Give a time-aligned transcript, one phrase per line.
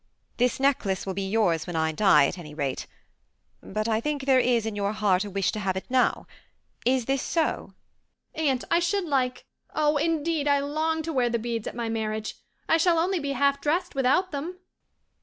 [0.37, 2.87] This necklace will be yours when I die, at any rate;
[3.61, 6.25] but I think there is in your heart a wish to have it now.
[6.87, 7.75] Is this so?"
[8.33, 9.45] "Aunt, I should like
[9.75, 12.35] oh, indeed I long to wear the beads at my marriage.
[12.67, 14.57] I shall only be half dressed without them."